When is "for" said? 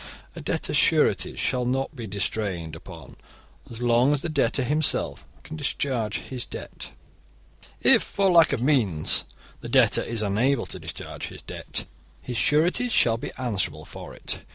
8.01-8.31, 13.85-14.15